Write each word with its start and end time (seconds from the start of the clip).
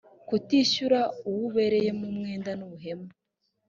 kutishyura 0.27 0.99
uwo 1.27 1.41
ubereyemo 1.49 2.03
umwenda 2.11 2.49
ni 2.55 2.63
ubuhemu 2.67 3.07